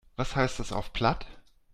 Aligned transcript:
Was 0.15 0.35
heißt 0.35 0.57
das 0.57 0.71
auf 0.73 0.93
Platt? 0.93 1.27